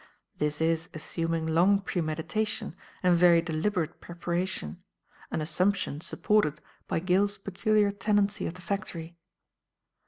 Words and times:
This 0.39 0.61
is 0.61 0.89
assuming 0.95 1.45
long 1.45 1.79
premeditation 1.81 2.75
and 3.03 3.15
very 3.19 3.39
deliberate 3.39 4.01
preparation; 4.01 4.81
an 5.29 5.41
assumption 5.41 6.01
supported 6.01 6.59
by 6.87 6.99
Gill's 6.99 7.37
peculiar 7.37 7.91
tenancy 7.91 8.47
of 8.47 8.55
the 8.55 8.61
factory. 8.61 9.15